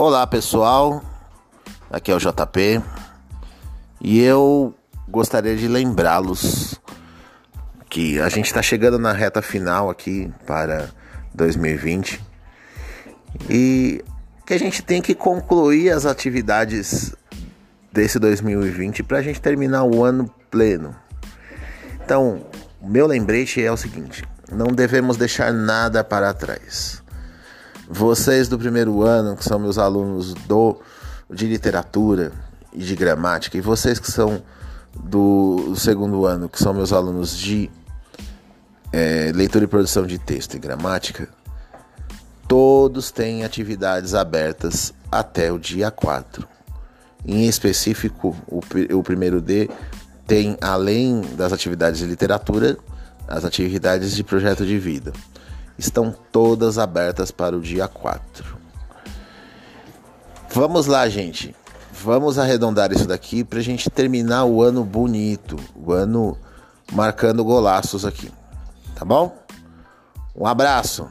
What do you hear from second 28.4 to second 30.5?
do primeiro ano, que são meus alunos